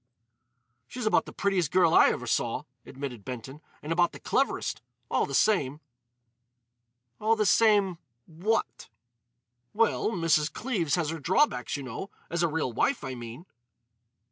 [0.87, 4.81] "She's about the prettiest girl I ever saw," admitted Benton, "and about the cleverest.
[5.11, 5.79] All the same——"
[7.19, 8.89] "All the same—what?"
[9.73, 10.51] "Well, Mrs.
[10.51, 13.45] Cleves has her drawbacks, you know—as a real wife, I mean."